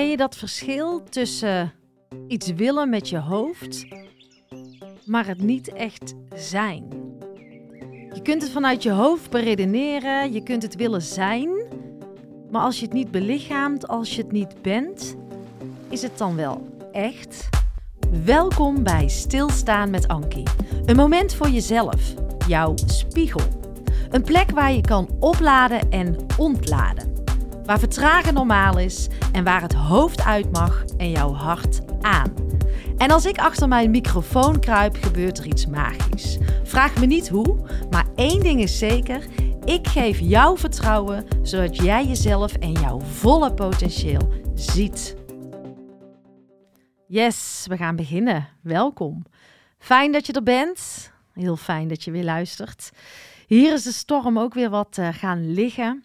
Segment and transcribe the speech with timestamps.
[0.00, 1.72] Ken je dat verschil tussen
[2.28, 3.86] iets willen met je hoofd,
[5.04, 6.84] maar het niet echt zijn?
[8.12, 11.48] Je kunt het vanuit je hoofd beredeneren, je kunt het willen zijn,
[12.50, 15.16] maar als je het niet belichaamt, als je het niet bent,
[15.88, 17.48] is het dan wel echt?
[18.24, 20.46] Welkom bij Stilstaan met Ankie.
[20.84, 22.14] Een moment voor jezelf,
[22.46, 23.42] jouw spiegel.
[24.10, 27.19] Een plek waar je kan opladen en ontladen.
[27.70, 32.34] Waar vertragen normaal is en waar het hoofd uit mag en jouw hart aan.
[32.96, 36.38] En als ik achter mijn microfoon kruip, gebeurt er iets magisch.
[36.64, 37.56] Vraag me niet hoe,
[37.90, 39.26] maar één ding is zeker:
[39.64, 45.16] ik geef jou vertrouwen zodat jij jezelf en jouw volle potentieel ziet.
[47.06, 48.48] Yes, we gaan beginnen.
[48.62, 49.24] Welkom.
[49.78, 51.12] Fijn dat je er bent.
[51.32, 52.90] Heel fijn dat je weer luistert.
[53.46, 56.04] Hier is de storm ook weer wat uh, gaan liggen.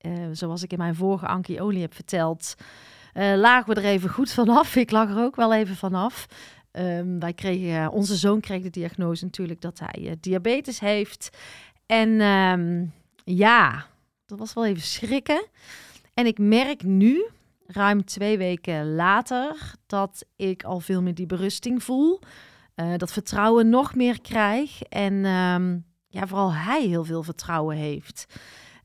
[0.00, 2.54] Uh, zoals ik in mijn vorige Ankie Olie heb verteld,
[3.14, 4.76] uh, lagen we er even goed vanaf.
[4.76, 6.26] Ik lag er ook wel even vanaf.
[6.72, 11.36] Um, wij kregen, onze zoon kreeg de diagnose natuurlijk dat hij diabetes heeft.
[11.86, 12.92] En um,
[13.24, 13.86] ja,
[14.26, 15.46] dat was wel even schrikken.
[16.14, 17.26] En ik merk nu,
[17.66, 22.20] ruim twee weken later, dat ik al veel meer die berusting voel.
[22.96, 24.82] Dat vertrouwen nog meer krijg.
[24.82, 28.26] En um, ja, vooral hij heel veel vertrouwen heeft.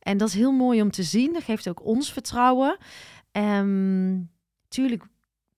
[0.04, 1.34] En dat is heel mooi om te zien.
[1.34, 2.78] Dat geeft ook ons vertrouwen.
[3.32, 4.30] Um,
[4.68, 5.04] tuurlijk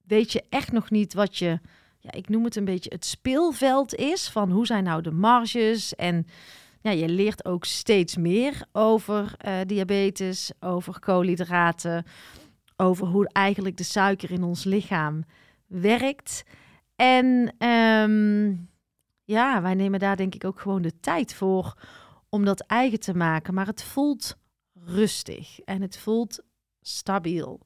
[0.08, 1.60] weet je echt nog niet wat je,
[2.00, 4.30] ja, ik noem het een beetje het speelveld is.
[4.30, 6.28] Van hoe zijn nou de marges en
[6.82, 12.06] ja, je leert ook steeds meer over uh, diabetes, over koolhydraten,
[12.78, 15.24] over hoe eigenlijk de suiker in ons lichaam
[15.68, 16.44] werkt.
[16.96, 18.70] En um,
[19.24, 21.78] ja, wij nemen daar denk ik ook gewoon de tijd voor
[22.36, 23.54] om dat eigen te maken.
[23.54, 24.38] Maar het voelt
[24.74, 26.44] rustig en het voelt
[26.82, 27.60] stabiel.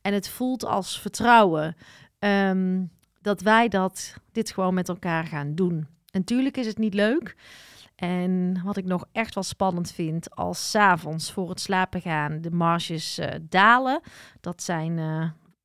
[0.00, 1.76] En het voelt als vertrouwen
[2.18, 5.86] um, dat wij dat, dit gewoon met elkaar gaan doen.
[6.10, 7.36] En tuurlijk is het niet leuk.
[7.94, 12.50] En wat ik nog echt wel spannend vind, als s'avonds voor het slapen gaan de
[12.50, 14.00] marges uh, dalen,
[14.40, 14.98] dat zijn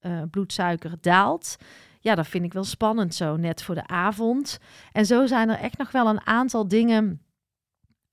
[0.02, 1.58] uh, bloedsuiker daalt.
[2.00, 4.60] Ja, dat vind ik wel spannend zo, net voor de avond.
[4.92, 7.22] En zo zijn er echt nog wel een aantal dingen,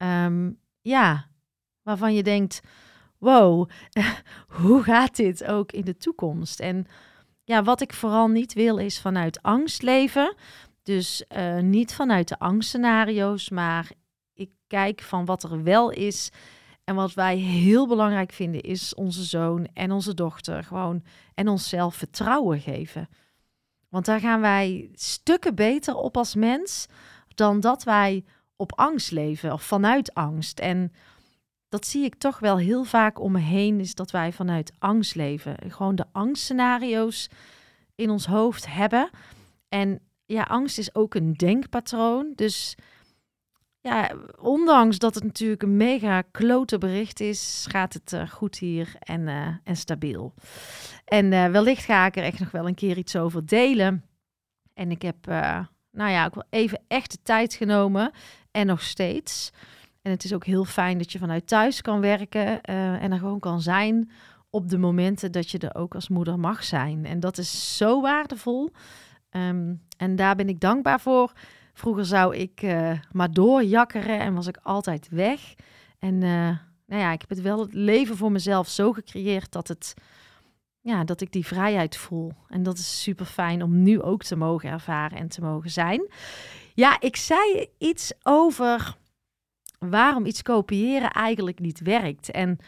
[0.02, 1.26] um, ja,
[1.82, 2.60] waarvan je denkt,
[3.18, 3.68] wow,
[4.60, 6.60] hoe gaat dit ook in de toekomst?
[6.60, 6.86] En
[7.44, 10.34] ja, wat ik vooral niet wil is vanuit angst leven.
[10.82, 13.90] Dus uh, niet vanuit de angstscenario's, maar
[14.34, 16.30] ik kijk van wat er wel is.
[16.84, 21.02] En wat wij heel belangrijk vinden, is onze zoon en onze dochter gewoon
[21.34, 23.08] en onszelf vertrouwen geven.
[23.88, 26.86] Want daar gaan wij stukken beter op als mens
[27.28, 28.24] dan dat wij
[28.62, 30.58] op angst leven of vanuit angst.
[30.58, 30.92] En
[31.68, 35.14] dat zie ik toch wel heel vaak om me heen, is dat wij vanuit angst
[35.14, 35.56] leven.
[35.68, 37.28] Gewoon de angstscenario's
[37.94, 39.10] in ons hoofd hebben.
[39.68, 42.32] En ja, angst is ook een denkpatroon.
[42.34, 42.76] Dus
[43.80, 48.94] ja, ondanks dat het natuurlijk een mega klote bericht is, gaat het uh, goed hier
[48.98, 50.34] en, uh, en stabiel.
[51.04, 54.04] En uh, wellicht ga ik er echt nog wel een keer iets over delen.
[54.74, 55.26] En ik heb,
[55.90, 58.12] nou ja, ook wel even echt de tijd genomen
[58.52, 59.50] en nog steeds.
[60.02, 63.40] En het is ook heel fijn dat je vanuit thuis kan werken en er gewoon
[63.40, 64.10] kan zijn
[64.50, 67.04] op de momenten dat je er ook als moeder mag zijn.
[67.04, 68.70] En dat is zo waardevol.
[69.30, 71.32] Um, en daar ben ik dankbaar voor.
[71.72, 75.54] Vroeger zou ik uh, maar doorjakkeren en was ik altijd weg.
[75.98, 79.68] En uh, nou ja, ik heb het wel het leven voor mezelf zo gecreëerd dat,
[79.68, 79.94] het,
[80.80, 82.32] ja, dat ik die vrijheid voel.
[82.48, 86.06] En dat is super fijn om nu ook te mogen ervaren en te mogen zijn.
[86.74, 88.96] Ja, ik zei iets over
[89.78, 92.30] waarom iets kopiëren eigenlijk niet werkt.
[92.30, 92.58] En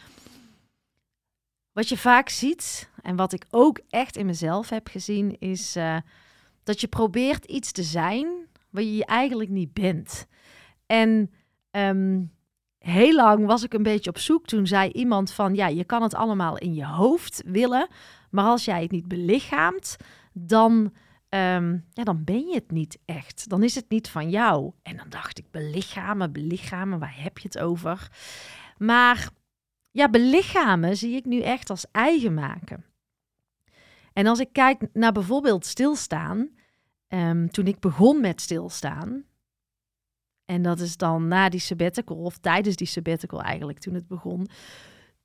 [1.71, 5.97] wat je vaak ziet, en wat ik ook echt in mezelf heb gezien, is uh,
[6.63, 8.27] dat je probeert iets te zijn
[8.69, 10.27] waar je eigenlijk niet bent.
[10.85, 11.31] En
[11.71, 12.31] um,
[12.79, 14.45] heel lang was ik een beetje op zoek.
[14.45, 17.87] Toen zei iemand van, ja, je kan het allemaal in je hoofd willen,
[18.29, 19.97] maar als jij het niet belichaamt,
[20.33, 20.93] dan,
[21.29, 23.49] um, ja, dan ben je het niet echt.
[23.49, 24.71] Dan is het niet van jou.
[24.81, 28.11] En dan dacht ik, belichamen, belichamen, waar heb je het over?
[28.77, 29.29] Maar
[29.91, 32.85] ja, belichamen zie ik nu echt als eigen maken.
[34.13, 36.49] En als ik kijk naar bijvoorbeeld stilstaan,
[37.07, 39.25] um, toen ik begon met stilstaan,
[40.45, 44.47] en dat is dan na die sabbatical, of tijdens die sabbatical eigenlijk, toen het begon,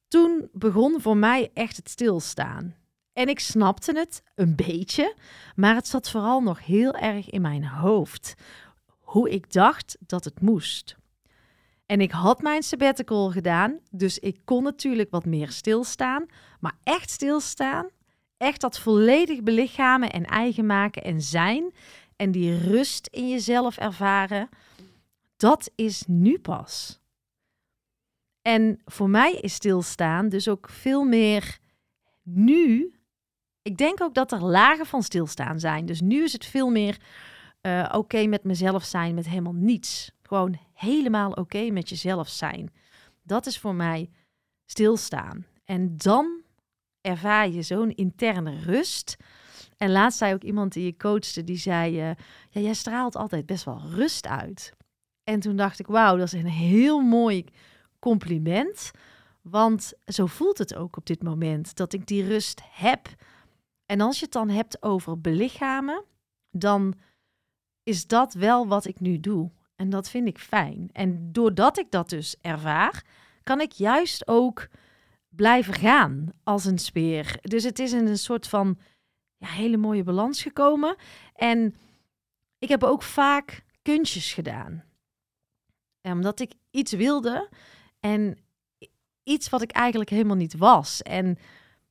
[0.08, 2.75] toen begon voor mij echt het stilstaan.
[3.12, 5.14] En ik snapte het een beetje,
[5.54, 8.34] maar het zat vooral nog heel erg in mijn hoofd.
[8.98, 10.96] Hoe ik dacht dat het moest.
[11.86, 16.26] En ik had mijn sabbatical gedaan, dus ik kon natuurlijk wat meer stilstaan.
[16.60, 17.88] Maar echt stilstaan,
[18.36, 21.72] echt dat volledig belichamen en eigen maken en zijn
[22.16, 24.48] en die rust in jezelf ervaren,
[25.36, 27.00] dat is nu pas.
[28.42, 31.58] En voor mij is stilstaan dus ook veel meer
[32.22, 32.94] nu.
[33.62, 35.86] Ik denk ook dat er lagen van stilstaan zijn.
[35.86, 36.96] Dus nu is het veel meer
[37.62, 40.12] uh, oké met mezelf zijn, met helemaal niets.
[40.22, 42.72] Gewoon helemaal oké met jezelf zijn.
[43.22, 44.10] Dat is voor mij
[44.64, 45.46] stilstaan.
[45.64, 46.42] En dan
[47.00, 49.16] ervaar je zo'n interne rust.
[49.76, 52.14] En laatst zei ook iemand die je coachte, die zei: uh,
[52.50, 54.72] Ja, jij straalt altijd best wel rust uit.
[55.24, 57.44] En toen dacht ik: Wauw, dat is een heel mooi
[57.98, 58.90] compliment.
[59.42, 63.08] Want zo voelt het ook op dit moment dat ik die rust heb.
[63.90, 66.04] En als je het dan hebt over belichamen,
[66.50, 66.94] dan
[67.82, 69.50] is dat wel wat ik nu doe.
[69.76, 70.90] En dat vind ik fijn.
[70.92, 73.04] En doordat ik dat dus ervaar,
[73.42, 74.69] kan ik juist ook
[75.28, 77.38] blijven gaan als een speer.
[77.40, 78.78] Dus het is in een soort van
[79.37, 80.96] ja, hele mooie balans gekomen.
[81.34, 81.75] En
[82.58, 84.84] ik heb ook vaak kunstjes gedaan.
[86.02, 87.48] Omdat ik iets wilde
[88.00, 88.38] en
[89.22, 91.02] iets wat ik eigenlijk helemaal niet was.
[91.02, 91.38] En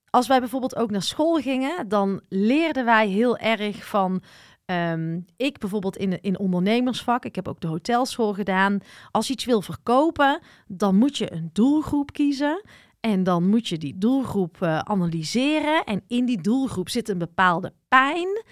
[0.10, 4.22] als wij bijvoorbeeld ook naar school gingen, dan leerden wij heel erg van.
[4.66, 8.80] Um, ik bijvoorbeeld in, in ondernemersvak, ik heb ook de hotelschool gedaan.
[9.12, 12.64] Als je iets wil verkopen, dan moet je een doelgroep kiezen.
[13.00, 15.84] En dan moet je die doelgroep uh, analyseren.
[15.84, 18.44] En in die doelgroep zit een bepaalde pijn.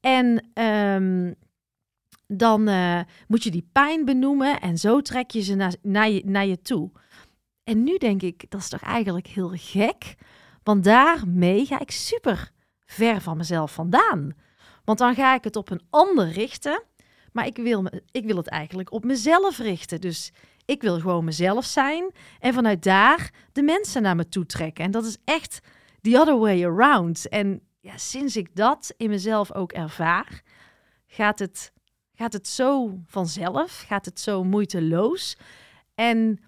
[0.00, 1.34] En um,
[2.26, 4.60] dan uh, moet je die pijn benoemen.
[4.60, 6.90] En zo trek je ze naar, naar, je, naar je toe.
[7.64, 10.14] En nu denk ik, dat is toch eigenlijk heel gek.
[10.62, 12.50] Want daarmee ga ik super
[12.86, 14.32] ver van mezelf vandaan.
[14.84, 16.82] Want dan ga ik het op een ander richten.
[17.32, 20.00] Maar ik wil, me, ik wil het eigenlijk op mezelf richten.
[20.00, 20.32] Dus
[20.64, 22.10] ik wil gewoon mezelf zijn.
[22.38, 24.84] En vanuit daar de mensen naar me toe trekken.
[24.84, 25.60] En dat is echt
[26.00, 27.28] the other way around.
[27.28, 30.42] En ja, sinds ik dat in mezelf ook ervaar,
[31.06, 31.72] gaat het,
[32.14, 33.84] gaat het zo vanzelf.
[33.86, 35.36] Gaat het zo moeiteloos.
[35.94, 36.40] En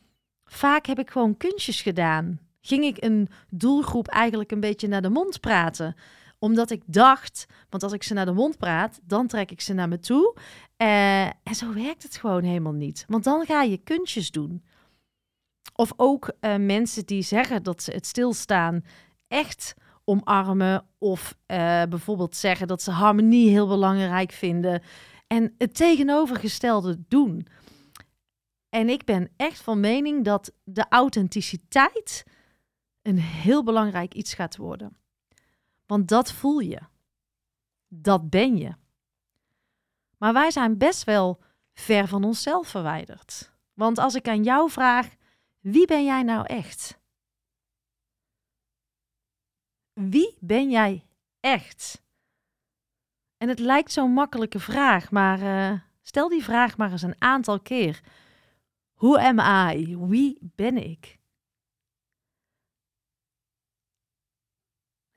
[0.45, 2.41] vaak heb ik gewoon kunstjes gedaan.
[2.63, 5.95] Ging ik een doelgroep eigenlijk een beetje naar de mond praten
[6.43, 9.73] omdat ik dacht, want als ik ze naar de mond praat, dan trek ik ze
[9.73, 10.37] naar me toe.
[10.77, 13.05] Uh, en zo werkt het gewoon helemaal niet.
[13.09, 14.65] Want dan ga je kunstjes doen.
[15.75, 18.85] Of ook uh, mensen die zeggen dat ze het stilstaan
[19.29, 19.75] echt
[20.05, 20.87] omarmen.
[20.99, 24.83] Of uh, bijvoorbeeld zeggen dat ze harmonie heel belangrijk vinden.
[25.27, 27.47] En het tegenovergestelde doen.
[28.69, 32.25] En ik ben echt van mening dat de authenticiteit
[33.03, 34.97] een heel belangrijk iets gaat worden.
[35.87, 36.81] Want dat voel je.
[37.89, 38.75] Dat ben je.
[40.17, 43.53] Maar wij zijn best wel ver van onszelf verwijderd.
[43.75, 45.17] Want als ik aan jou vraag,
[45.61, 47.01] wie ben jij nou echt?
[49.93, 51.07] Wie ben jij
[51.41, 52.03] echt?
[53.37, 57.61] En het lijkt zo'n makkelijke vraag, maar uh, stel die vraag maar eens een aantal
[57.61, 58.01] keer.
[58.95, 59.97] Who am I?
[59.97, 61.21] Wie ben ik?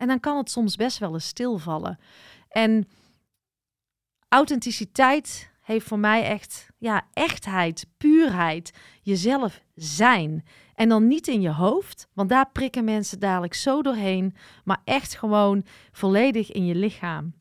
[0.06, 2.00] En dan kan het soms best wel eens stilvallen.
[2.48, 2.88] En
[4.28, 10.46] authenticiteit heeft voor mij echt, ja, echtheid, puurheid, jezelf zijn.
[10.74, 15.16] En dan niet in je hoofd, want daar prikken mensen dadelijk zo doorheen, maar echt
[15.18, 17.34] gewoon volledig in je lichaam.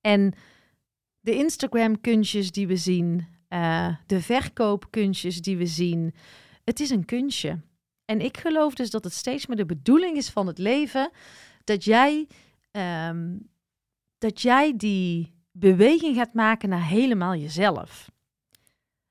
[0.00, 0.34] En
[1.20, 6.14] de Instagram-kunstjes die we zien, uh, de verkoopkunstjes die we zien,
[6.64, 7.60] het is een kunstje.
[8.04, 11.10] En ik geloof dus dat het steeds meer de bedoeling is van het leven
[11.70, 12.26] dat jij,
[13.08, 13.50] um,
[14.18, 18.10] dat jij die beweging gaat maken naar helemaal jezelf.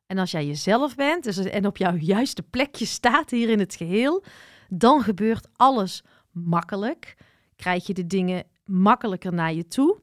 [0.05, 3.75] En als jij jezelf bent dus, en op jouw juiste plekje staat hier in het
[3.75, 4.23] geheel,
[4.69, 7.17] dan gebeurt alles makkelijk.
[7.55, 10.01] Krijg je de dingen makkelijker naar je toe.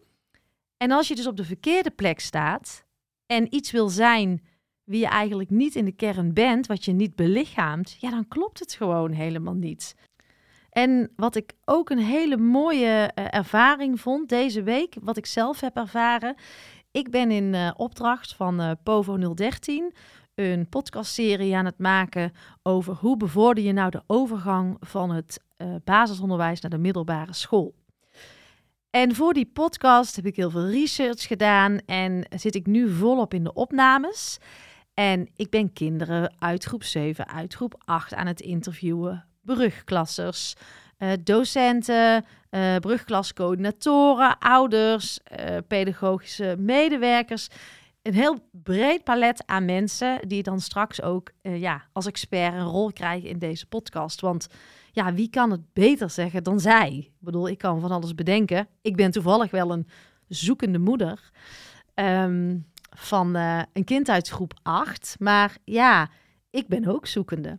[0.76, 2.84] En als je dus op de verkeerde plek staat
[3.26, 4.46] en iets wil zijn
[4.84, 8.58] wie je eigenlijk niet in de kern bent, wat je niet belichaamt, ja, dan klopt
[8.58, 9.94] het gewoon helemaal niet.
[10.76, 15.60] En wat ik ook een hele mooie uh, ervaring vond deze week, wat ik zelf
[15.60, 16.34] heb ervaren.
[16.90, 19.94] Ik ben in uh, opdracht van uh, Povo 013
[20.34, 25.40] een podcastserie aan het maken over hoe bevorder je nou de overgang van het
[25.84, 27.74] basisonderwijs naar de middelbare school.
[28.90, 33.34] En voor die podcast heb ik heel veel research gedaan en zit ik nu volop
[33.34, 34.38] in de opnames.
[34.94, 40.54] En ik ben kinderen uit groep 7, uit groep 8 aan het interviewen brugklassers,
[40.98, 47.48] uh, docenten, uh, brugklascoördinatoren, ouders, uh, pedagogische medewerkers.
[48.02, 52.92] Een heel breed palet aan mensen die dan straks ook ja, als expert een rol
[52.92, 54.20] krijgen in deze podcast.
[54.20, 54.46] Want
[54.92, 56.92] ja, wie kan het beter zeggen dan zij?
[56.96, 58.68] Ik bedoel, ik kan van alles bedenken.
[58.82, 59.88] Ik ben toevallig wel een
[60.28, 61.30] zoekende moeder
[61.94, 62.58] ehm,
[62.90, 65.16] van een kind uit groep 8.
[65.18, 66.10] Maar ja,
[66.50, 67.58] ik ben ook zoekende.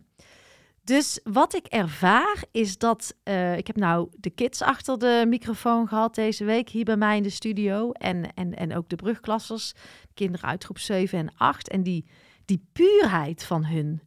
[0.88, 5.88] Dus wat ik ervaar is dat uh, ik heb nou de kids achter de microfoon
[5.88, 7.92] gehad deze week hier bij mij in de studio.
[7.92, 9.72] En, en, en ook de brugklassers,
[10.14, 11.68] kinderen uit groep 7 en 8.
[11.68, 12.04] En die,
[12.44, 14.00] die puurheid van hun.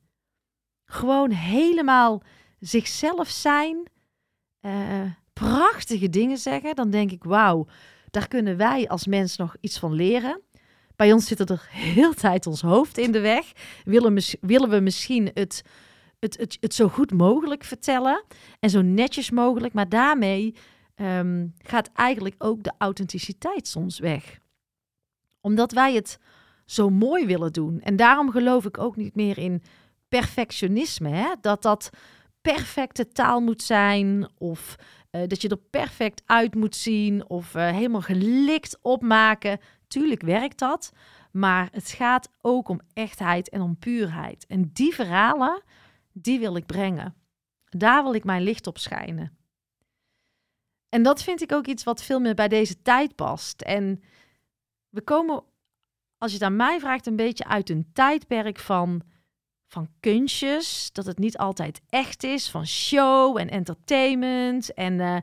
[0.86, 2.22] Gewoon helemaal
[2.60, 3.88] zichzelf zijn.
[4.62, 5.02] Uh,
[5.34, 6.76] prachtige dingen zeggen.
[6.76, 7.68] Dan denk ik, wauw,
[8.10, 10.42] daar kunnen wij als mens nog iets van leren.
[10.96, 13.52] Bij ons zit er heel tijd ons hoofd in de weg.
[13.84, 15.64] Willen, willen we misschien het
[16.22, 18.24] het, het, zo goed mogelijk vertellen
[18.60, 20.56] en zo netjes mogelijk, maar daarmee
[20.96, 24.40] ehm, gaat eigenlijk ook de authenticiteit soms weg.
[25.42, 26.20] Omdat wij het
[26.66, 27.82] zo mooi willen doen.
[27.82, 29.64] En daarom geloof ik ook niet meer in
[30.10, 31.10] perfectionisme.
[31.10, 31.34] Hè?
[31.42, 31.90] Dat dat
[32.42, 34.76] perfecte taal moet zijn of
[35.12, 39.60] uh, dat je er perfect uit moet zien of uh, helemaal gelikt opmaken.
[39.88, 40.92] Tuurlijk werkt dat,
[41.32, 44.46] maar het gaat ook om echtheid en om puurheid.
[44.48, 45.62] En die verhalen,
[46.14, 47.16] die wil ik brengen.
[47.70, 49.38] Daar wil ik mijn licht op schijnen.
[50.90, 53.62] En dat vind ik ook iets wat veel meer bij deze tijd past.
[53.62, 54.02] En
[54.90, 55.44] we komen,
[56.18, 59.02] als je het aan mij vraagt, een beetje uit een tijdperk van,
[59.68, 60.90] van kunstjes.
[60.92, 64.74] Dat het niet altijd echt is, van show en entertainment.
[64.74, 65.18] En uh,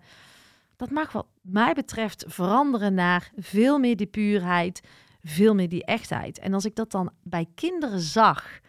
[0.76, 4.80] dat mag wat mij betreft veranderen naar veel meer die puurheid,
[5.22, 6.38] veel meer die echtheid.
[6.38, 8.60] En als ik dat dan bij kinderen zag,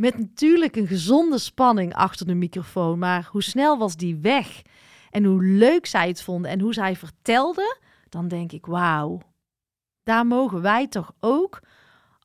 [0.00, 2.98] met natuurlijk een gezonde spanning achter de microfoon.
[2.98, 4.62] Maar hoe snel was die weg?
[5.10, 7.78] En hoe leuk zij het vonden en hoe zij vertelde,
[8.08, 9.20] dan denk ik: wauw,
[10.02, 11.62] daar mogen wij toch ook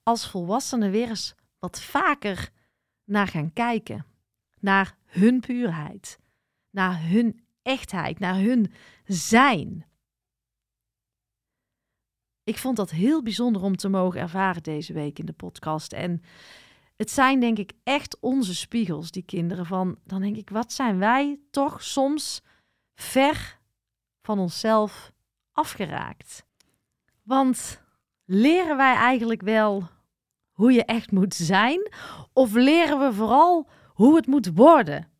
[0.03, 2.49] als volwassenen weer eens wat vaker
[3.03, 4.05] naar gaan kijken.
[4.59, 6.19] Naar hun puurheid,
[6.69, 8.71] naar hun echtheid, naar hun
[9.05, 9.85] zijn.
[12.43, 15.93] Ik vond dat heel bijzonder om te mogen ervaren deze week in de podcast.
[15.93, 16.21] En
[16.95, 19.65] het zijn denk ik echt onze spiegels, die kinderen.
[19.65, 22.43] Van, dan denk ik, wat zijn wij toch soms
[22.93, 23.59] ver
[24.21, 25.11] van onszelf
[25.51, 26.45] afgeraakt?
[27.23, 27.83] Want
[28.25, 29.89] leren wij eigenlijk wel
[30.51, 31.91] hoe je echt moet zijn?
[32.33, 35.11] Of leren we vooral hoe het moet worden?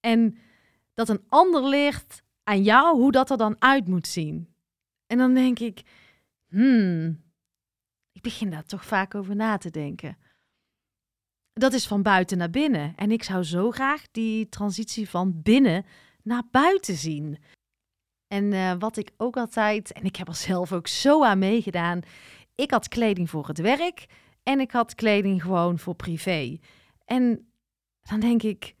[0.00, 0.38] En
[0.94, 4.54] dat een ander leert aan jou hoe dat er dan uit moet zien.
[5.06, 5.82] En dan denk ik,
[6.48, 7.22] hmm,
[8.12, 10.16] ik begin daar toch vaak over na te denken
[11.52, 12.92] dat is van buiten naar binnen.
[12.96, 15.84] En ik zou zo graag die transitie van binnen
[16.22, 17.38] naar buiten zien.
[18.26, 22.00] En uh, wat ik ook altijd, en ik heb er zelf ook zo aan meegedaan,
[22.54, 24.06] ik had kleding voor het werk
[24.42, 26.58] en ik had kleding gewoon voor privé.
[27.04, 27.52] En
[28.02, 28.74] dan denk ik,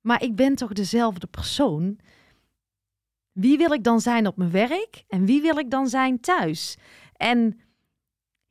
[0.00, 1.98] maar ik ben toch dezelfde persoon?
[3.32, 6.76] Wie wil ik dan zijn op mijn werk en wie wil ik dan zijn thuis?
[7.16, 7.60] En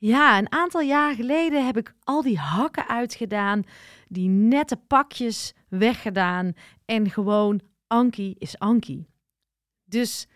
[0.01, 3.63] ja, een aantal jaar geleden heb ik al die hakken uitgedaan,
[4.07, 6.53] die nette pakjes weggedaan
[6.85, 9.07] en gewoon Ankie is Ankie.
[9.83, 10.27] Dus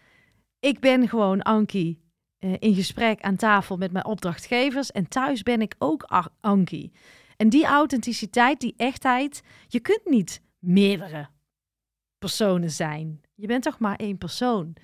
[0.59, 2.01] ik ben gewoon Ankie
[2.37, 6.91] eh, in gesprek aan tafel met mijn opdrachtgevers en thuis ben ik ook Ankie.
[7.37, 11.27] En die authenticiteit, die echtheid, je kunt niet meerdere
[12.17, 13.21] personen zijn.
[13.35, 14.75] Je bent toch maar één persoon.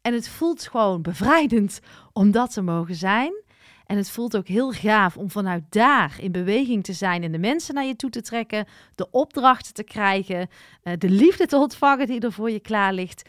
[0.00, 1.80] En het voelt gewoon bevrijdend
[2.12, 3.48] om dat te mogen zijn.
[3.90, 7.38] En het voelt ook heel gaaf om vanuit daar in beweging te zijn en de
[7.38, 10.48] mensen naar je toe te trekken, de opdrachten te krijgen,
[10.84, 13.28] uh, de liefde te ontvangen die er voor je klaar ligt.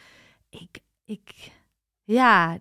[0.50, 1.51] Ik, ik,
[2.03, 2.58] ja,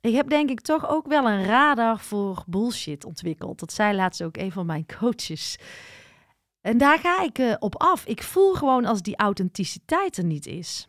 [0.00, 3.58] ik heb denk ik toch ook wel een radar voor bullshit ontwikkeld.
[3.58, 5.58] Dat zei laatst ook een van mijn coaches.
[6.60, 8.06] En daar ga ik uh, op af.
[8.06, 10.88] Ik voel gewoon als die authenticiteit er niet is.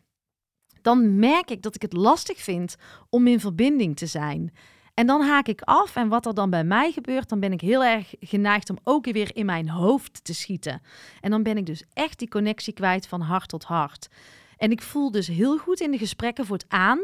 [0.82, 2.76] Dan merk ik dat ik het lastig vind
[3.10, 4.54] om in verbinding te zijn.
[4.98, 5.96] En dan haak ik af.
[5.96, 9.06] En wat er dan bij mij gebeurt, dan ben ik heel erg geneigd om ook
[9.12, 10.82] weer in mijn hoofd te schieten.
[11.22, 14.08] En dan ben ik dus echt die connectie kwijt van hart tot hart.
[14.58, 17.00] En ik voel dus heel goed in de gesprekken voor het aan.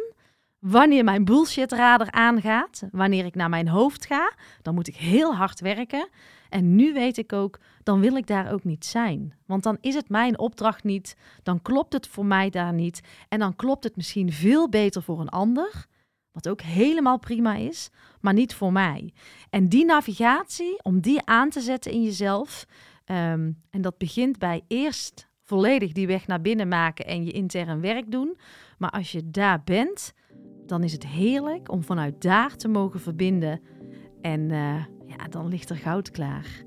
[0.59, 5.59] Wanneer mijn bullshitradar aangaat, wanneer ik naar mijn hoofd ga, dan moet ik heel hard
[5.59, 6.09] werken.
[6.49, 9.33] En nu weet ik ook, dan wil ik daar ook niet zijn.
[9.45, 13.01] Want dan is het mijn opdracht niet, dan klopt het voor mij daar niet.
[13.29, 15.91] En dan klopt het misschien veel beter voor een ander.
[16.33, 17.89] Wat ook helemaal prima is,
[18.21, 19.13] maar niet voor mij.
[19.49, 22.65] En die navigatie, om die aan te zetten in jezelf.
[23.05, 27.81] Ehm, en dat begint bij eerst volledig die weg naar binnen maken en je intern
[27.81, 28.37] werk doen.
[28.77, 30.13] Maar als je daar bent,
[30.65, 33.61] dan is het heerlijk om vanuit daar te mogen verbinden.
[34.21, 36.63] En uh, ja, dan ligt er goud klaar.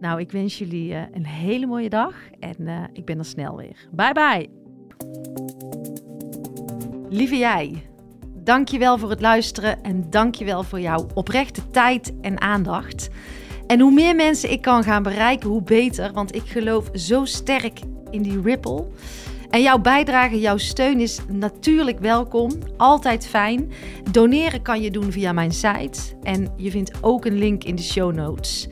[0.00, 3.56] Nou, ik wens jullie uh, een hele mooie dag en uh, ik ben er snel
[3.56, 3.88] weer.
[3.92, 4.50] Bye bye.
[7.08, 7.88] Lieve jij,
[8.48, 13.08] dankjewel voor het luisteren en dankjewel voor jouw oprechte tijd en aandacht.
[13.66, 17.80] En hoe meer mensen ik kan gaan bereiken, hoe beter, want ik geloof zo sterk
[18.10, 18.86] in die ripple.
[19.50, 22.50] En jouw bijdrage, jouw steun is natuurlijk welkom.
[22.76, 23.72] Altijd fijn.
[24.10, 26.00] Doneren kan je doen via mijn site.
[26.22, 28.68] En je vindt ook een link in de show notes.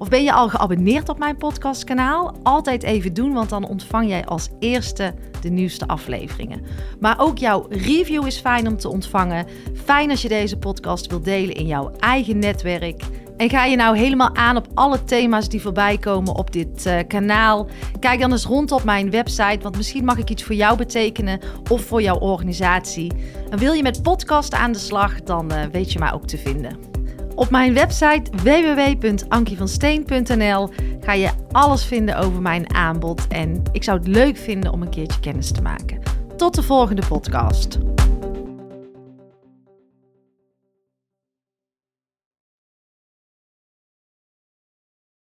[0.00, 2.34] Of ben je al geabonneerd op mijn podcastkanaal?
[2.42, 6.62] Altijd even doen, want dan ontvang jij als eerste de nieuwste afleveringen.
[7.00, 9.46] Maar ook jouw review is fijn om te ontvangen.
[9.84, 13.02] Fijn als je deze podcast wilt delen in jouw eigen netwerk.
[13.36, 16.98] En ga je nou helemaal aan op alle thema's die voorbij komen op dit uh,
[17.08, 17.66] kanaal?
[17.98, 21.40] Kijk dan eens rond op mijn website, want misschien mag ik iets voor jou betekenen
[21.70, 23.12] of voor jouw organisatie.
[23.50, 26.38] En wil je met podcast aan de slag, dan uh, weet je mij ook te
[26.38, 26.99] vinden.
[27.40, 30.68] Op mijn website www.ankievansteen.nl
[31.00, 34.90] ga je alles vinden over mijn aanbod en ik zou het leuk vinden om een
[34.90, 36.02] keertje kennis te maken.
[36.36, 37.78] Tot de volgende podcast.